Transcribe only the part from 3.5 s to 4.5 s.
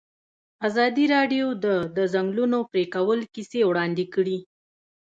وړاندې کړي.